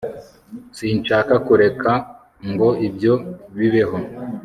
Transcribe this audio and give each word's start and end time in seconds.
Sinshaka 0.77 1.33
kureka 1.47 1.91
ngo 2.51 2.69
ibyo 2.87 3.13
bibeho 3.57 3.97